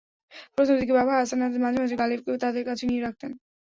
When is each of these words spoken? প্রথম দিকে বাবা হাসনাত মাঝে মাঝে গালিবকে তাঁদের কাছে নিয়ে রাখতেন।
প্রথম 0.55 0.75
দিকে 0.79 0.93
বাবা 0.99 1.13
হাসনাত 1.19 1.53
মাঝে 1.57 1.79
মাঝে 1.79 1.95
গালিবকে 2.01 2.31
তাঁদের 2.43 2.63
কাছে 2.69 2.83
নিয়ে 2.89 3.01
রাখতেন। 3.01 3.31